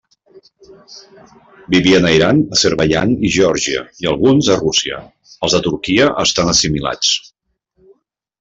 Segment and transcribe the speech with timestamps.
[1.75, 5.03] Vivien a Iran, Azerbaidjan i Geòrgia i alguns a Rússia;
[5.49, 7.17] els de Turquia estan assimilats.